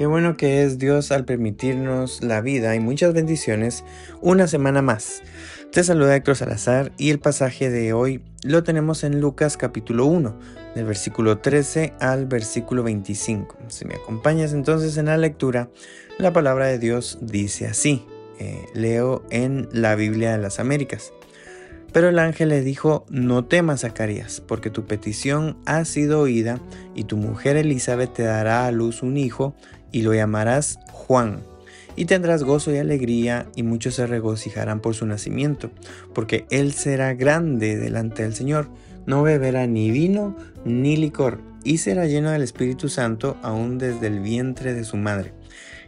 [0.00, 3.84] Qué bueno que es Dios al permitirnos la vida y muchas bendiciones
[4.22, 5.20] una semana más.
[5.72, 10.34] Te saluda Héctor Salazar y el pasaje de hoy lo tenemos en Lucas capítulo 1,
[10.74, 13.58] del versículo 13 al versículo 25.
[13.68, 15.68] Si me acompañas entonces en la lectura,
[16.16, 18.06] la palabra de Dios dice así.
[18.38, 21.12] Eh, leo en la Biblia de las Américas.
[21.92, 26.60] Pero el ángel le dijo, no temas, Zacarías, porque tu petición ha sido oída,
[26.94, 29.54] y tu mujer Elizabeth te dará a luz un hijo,
[29.92, 31.40] y lo llamarás Juan.
[31.96, 35.70] Y tendrás gozo y alegría, y muchos se regocijarán por su nacimiento,
[36.14, 38.68] porque él será grande delante del Señor.
[39.06, 44.20] No beberá ni vino ni licor, y será lleno del Espíritu Santo aún desde el
[44.20, 45.32] vientre de su madre.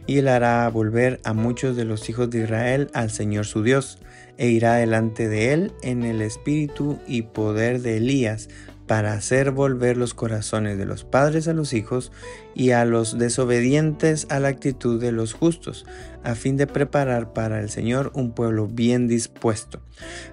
[0.05, 3.99] Y él hará volver a muchos de los hijos de Israel al Señor su Dios
[4.37, 8.49] e irá delante de él en el espíritu y poder de Elías
[8.87, 12.11] para hacer volver los corazones de los padres a los hijos
[12.53, 15.85] y a los desobedientes a la actitud de los justos,
[16.23, 19.79] a fin de preparar para el Señor un pueblo bien dispuesto.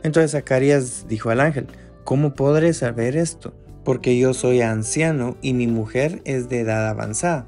[0.03, 1.67] Entonces Zacarías dijo al ángel,
[2.05, 3.55] ¿cómo podré saber esto?
[3.84, 7.47] Porque yo soy anciano y mi mujer es de edad avanzada.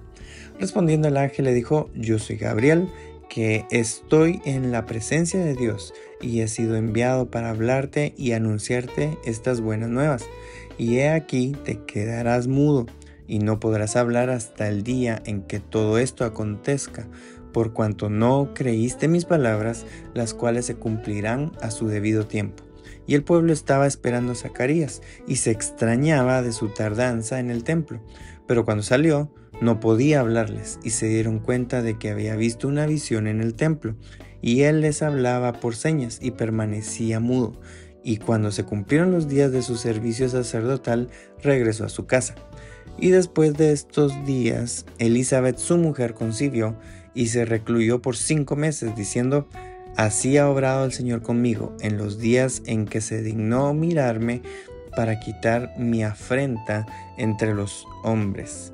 [0.58, 2.88] Respondiendo el ángel le dijo, yo soy Gabriel,
[3.32, 9.16] que estoy en la presencia de Dios y he sido enviado para hablarte y anunciarte
[9.24, 10.26] estas buenas nuevas.
[10.78, 12.86] Y he aquí te quedarás mudo
[13.26, 17.08] y no podrás hablar hasta el día en que todo esto acontezca,
[17.52, 22.64] por cuanto no creíste mis palabras, las cuales se cumplirán a su debido tiempo.
[23.06, 27.64] Y el pueblo estaba esperando a Zacarías y se extrañaba de su tardanza en el
[27.64, 28.00] templo.
[28.46, 32.86] Pero cuando salió, no podía hablarles y se dieron cuenta de que había visto una
[32.86, 33.96] visión en el templo
[34.40, 37.52] y él les hablaba por señas y permanecía mudo.
[38.04, 41.08] Y cuando se cumplieron los días de su servicio sacerdotal,
[41.42, 42.34] regresó a su casa.
[42.98, 46.76] Y después de estos días, Elizabeth su mujer concibió
[47.14, 49.48] y se recluyó por cinco meses, diciendo,
[49.96, 54.42] Así ha obrado el Señor conmigo en los días en que se dignó mirarme
[54.96, 56.86] para quitar mi afrenta
[57.18, 58.72] entre los hombres.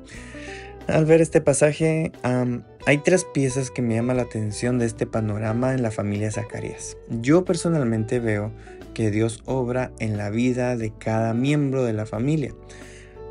[0.91, 5.73] Al ver este pasaje, hay tres piezas que me llaman la atención de este panorama
[5.73, 6.97] en la familia Zacarías.
[7.09, 8.51] Yo personalmente veo
[8.95, 12.55] que Dios obra en la vida de cada miembro de la familia.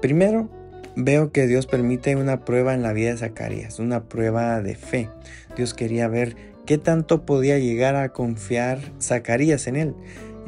[0.00, 0.48] Primero,
[0.94, 5.08] veo que Dios permite una prueba en la vida de Zacarías, una prueba de fe.
[5.56, 9.94] Dios quería ver qué tanto podía llegar a confiar Zacarías en él.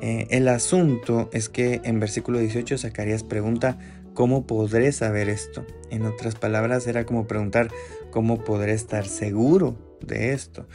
[0.01, 3.79] Eh, el asunto es que en versículo 18 Zacarías pregunta,
[4.15, 5.65] ¿cómo podré saber esto?
[5.91, 7.69] En otras palabras, era como preguntar,
[8.11, 10.67] ¿cómo podré estar seguro de esto?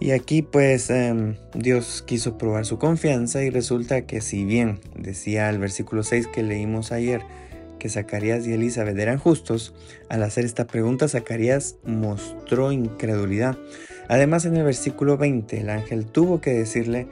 [0.00, 5.50] Y aquí pues em, Dios quiso probar su confianza y resulta que si bien decía
[5.50, 7.20] el versículo 6 que leímos ayer
[7.78, 9.74] que Zacarías y Elizabeth eran justos,
[10.08, 13.58] al hacer esta pregunta Zacarías mostró incredulidad.
[14.08, 17.06] Además en el versículo 20 el ángel tuvo que decirle,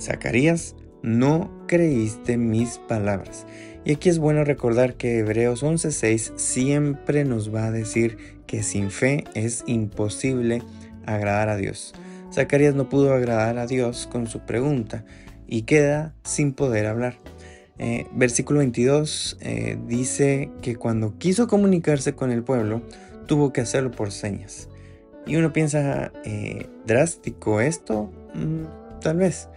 [0.00, 3.46] Zacarías, no creíste mis palabras.
[3.84, 8.90] Y aquí es bueno recordar que Hebreos 11:6 siempre nos va a decir que sin
[8.90, 10.62] fe es imposible
[11.04, 11.94] agradar a Dios.
[12.32, 15.04] Zacarías no pudo agradar a Dios con su pregunta
[15.46, 17.16] y queda sin poder hablar.
[17.78, 22.82] Eh, versículo 22 eh, dice que cuando quiso comunicarse con el pueblo,
[23.26, 24.68] tuvo que hacerlo por señas.
[25.26, 28.12] Y uno piensa, eh, ¿drástico esto?
[28.34, 29.48] Mm, tal vez.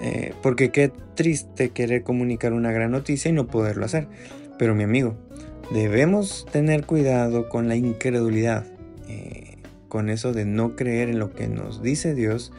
[0.00, 4.08] Eh, porque qué triste querer comunicar una gran noticia y no poderlo hacer.
[4.58, 5.16] Pero mi amigo,
[5.72, 8.64] debemos tener cuidado con la incredulidad,
[9.08, 9.56] eh,
[9.88, 12.52] con eso de no creer en lo que nos dice Dios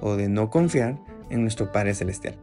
[0.00, 0.98] o de no confiar
[1.30, 2.36] en nuestro Padre Celestial.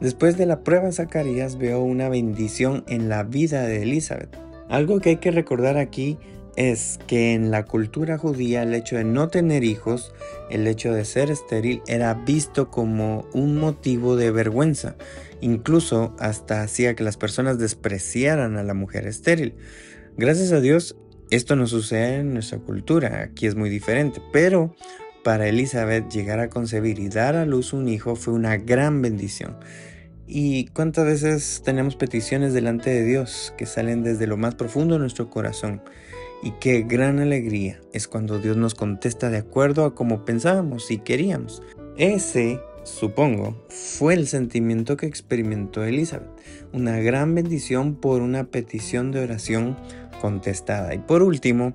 [0.00, 4.36] Después de la prueba de Zacarías veo una bendición en la vida de Elizabeth.
[4.68, 6.18] Algo que hay que recordar aquí
[6.58, 10.12] es que en la cultura judía el hecho de no tener hijos,
[10.50, 14.96] el hecho de ser estéril, era visto como un motivo de vergüenza.
[15.40, 19.54] Incluso hasta hacía que las personas despreciaran a la mujer estéril.
[20.16, 20.96] Gracias a Dios,
[21.30, 24.74] esto no sucede en nuestra cultura, aquí es muy diferente, pero
[25.22, 29.56] para Elizabeth llegar a concebir y dar a luz un hijo fue una gran bendición.
[30.26, 35.00] ¿Y cuántas veces tenemos peticiones delante de Dios que salen desde lo más profundo de
[35.00, 35.82] nuestro corazón?
[36.42, 40.98] Y qué gran alegría es cuando Dios nos contesta de acuerdo a como pensábamos y
[40.98, 41.62] queríamos.
[41.96, 46.30] Ese, supongo, fue el sentimiento que experimentó Elizabeth.
[46.72, 49.76] Una gran bendición por una petición de oración
[50.20, 50.94] contestada.
[50.94, 51.74] Y por último,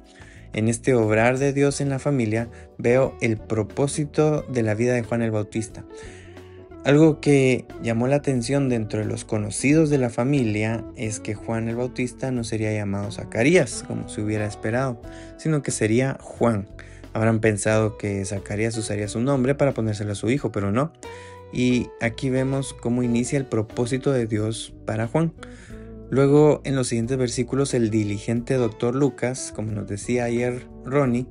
[0.54, 5.04] en este obrar de Dios en la familia veo el propósito de la vida de
[5.04, 5.84] Juan el Bautista.
[6.86, 11.70] Algo que llamó la atención dentro de los conocidos de la familia es que Juan
[11.70, 15.02] el Bautista no sería llamado Zacarías, como se hubiera esperado,
[15.38, 16.68] sino que sería Juan.
[17.14, 20.92] Habrán pensado que Zacarías usaría su nombre para ponérselo a su hijo, pero no.
[21.54, 25.32] Y aquí vemos cómo inicia el propósito de Dios para Juan.
[26.10, 31.28] Luego, en los siguientes versículos, el diligente doctor Lucas, como nos decía ayer Ronnie,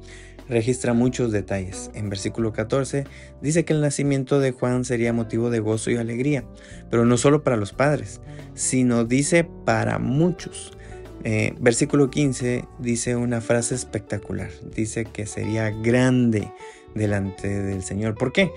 [0.49, 1.91] registra muchos detalles.
[1.95, 3.05] En versículo 14
[3.41, 6.45] dice que el nacimiento de Juan sería motivo de gozo y alegría,
[6.91, 8.21] pero no solo para los padres,
[8.55, 10.73] sino dice para muchos.
[11.25, 16.53] Eh, versículo 15 dice una frase espectacular, dice que sería grande
[16.95, 18.17] delante del Señor.
[18.17, 18.51] ¿Por qué?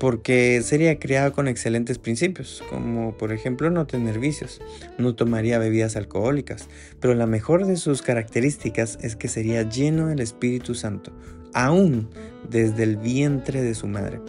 [0.00, 4.62] Porque sería criado con excelentes principios, como por ejemplo no tener vicios,
[4.96, 6.68] no tomaría bebidas alcohólicas,
[7.00, 11.12] pero la mejor de sus características es que sería lleno del Espíritu Santo,
[11.52, 12.08] aún
[12.48, 14.20] desde el vientre de su madre.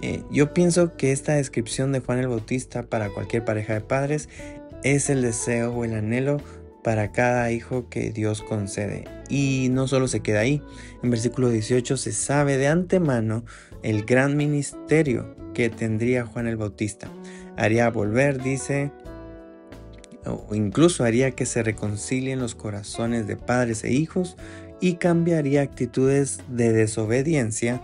[0.00, 4.30] Eh, yo pienso que esta descripción de Juan el Bautista para cualquier pareja de padres
[4.82, 6.38] es el deseo o el anhelo
[6.82, 9.04] para cada hijo que Dios concede.
[9.28, 10.62] Y no solo se queda ahí.
[11.02, 13.44] En versículo 18 se sabe de antemano
[13.82, 17.08] el gran ministerio que tendría Juan el Bautista.
[17.56, 18.90] Haría volver, dice,
[20.24, 24.36] o incluso haría que se reconcilien los corazones de padres e hijos
[24.80, 27.82] y cambiaría actitudes de desobediencia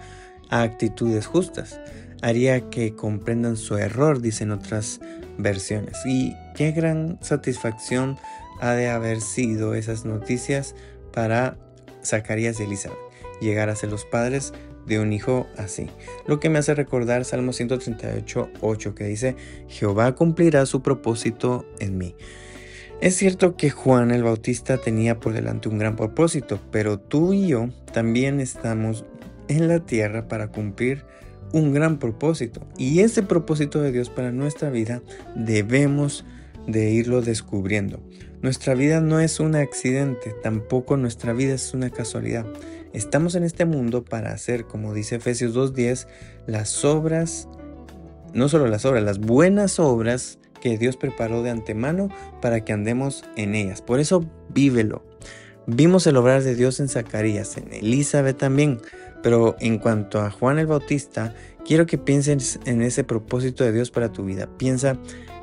[0.50, 1.80] a actitudes justas.
[2.22, 5.00] Haría que comprendan su error, dicen otras
[5.36, 5.98] versiones.
[6.04, 8.16] Y qué gran satisfacción
[8.60, 10.74] ha de haber sido esas noticias
[11.12, 11.56] para
[12.04, 12.98] Zacarías y Elizabeth,
[13.40, 14.52] llegar a ser los padres
[14.88, 15.88] de un hijo así.
[16.26, 19.36] Lo que me hace recordar Salmo 138, 8, que dice,
[19.68, 22.14] Jehová cumplirá su propósito en mí.
[23.00, 27.48] Es cierto que Juan el Bautista tenía por delante un gran propósito, pero tú y
[27.48, 29.04] yo también estamos
[29.46, 31.04] en la tierra para cumplir
[31.52, 32.66] un gran propósito.
[32.76, 35.02] Y ese propósito de Dios para nuestra vida
[35.36, 36.24] debemos
[36.66, 38.00] de irlo descubriendo.
[38.42, 42.46] Nuestra vida no es un accidente, tampoco nuestra vida es una casualidad.
[42.98, 46.08] Estamos en este mundo para hacer, como dice Efesios 2.10,
[46.48, 47.48] las obras,
[48.34, 52.08] no solo las obras, las buenas obras que Dios preparó de antemano
[52.42, 53.82] para que andemos en ellas.
[53.82, 55.04] Por eso vívelo.
[55.68, 58.80] Vimos el obrar de Dios en Zacarías, en Elizabeth también,
[59.22, 63.92] pero en cuanto a Juan el Bautista, quiero que pienses en ese propósito de Dios
[63.92, 64.48] para tu vida.
[64.58, 64.98] Piensa,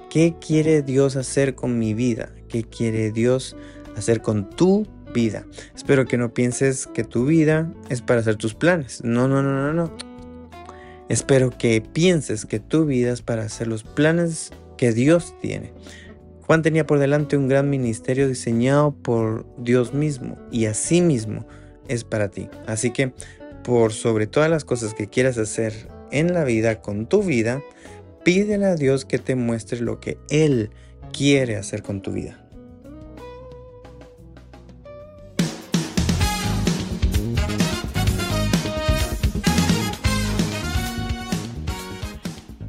[0.09, 2.33] ¿qué quiere Dios hacer con mi vida?
[2.49, 3.55] ¿Qué quiere Dios
[3.95, 4.85] hacer con tu
[5.15, 5.45] vida?
[5.75, 9.01] Espero que no pienses que tu vida es para hacer tus planes.
[9.03, 9.97] No, no, no, no, no.
[11.07, 15.71] Espero que pienses que tu vida es para hacer los planes que Dios tiene.
[16.41, 21.47] Juan tenía por delante un gran ministerio diseñado por Dios mismo y así mismo
[21.87, 22.49] es para ti.
[22.67, 23.13] Así que
[23.63, 27.63] por sobre todas las cosas que quieras hacer en la vida, con tu vida,
[28.23, 30.69] pídele a Dios que te muestre lo que Él
[31.11, 32.44] quiere hacer con tu vida.